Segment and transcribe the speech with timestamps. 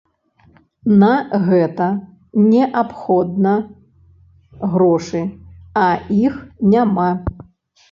[1.01, 1.09] На
[1.49, 1.89] гэта
[2.53, 3.53] неабходна
[4.73, 5.21] грошы,
[5.85, 5.87] а
[6.27, 6.43] іх
[6.75, 7.09] няма.